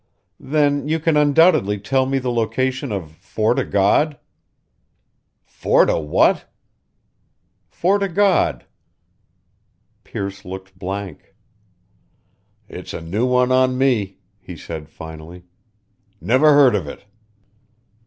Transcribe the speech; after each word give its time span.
"Then 0.39 0.87
you 0.87 0.99
can 0.99 1.15
undoubtedly 1.15 1.77
tell 1.77 2.07
me 2.07 2.17
the 2.17 2.31
location 2.31 2.91
of 2.91 3.11
Fort 3.17 3.59
o' 3.59 3.63
God?" 3.63 4.17
"Fort 5.45 5.91
o' 5.91 5.99
What?" 5.99 6.49
"Fort 7.69 8.01
o' 8.01 8.07
God." 8.07 8.65
Pearce 10.03 10.43
looked 10.43 10.75
blank. 10.79 11.35
"It's 12.67 12.95
a 12.95 13.01
new 13.01 13.27
one 13.27 13.51
on 13.51 13.77
me," 13.77 14.17
he 14.39 14.57
said, 14.57 14.89
finally. 14.89 15.43
"Never 16.19 16.51
heard 16.55 16.73
of 16.73 16.87
it." 16.87 17.05